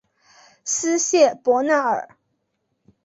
[0.65, 2.17] 斯谢伯纳尔。